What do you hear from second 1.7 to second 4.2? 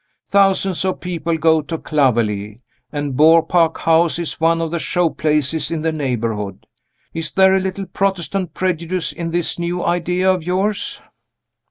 Clovelly, and Beaupark House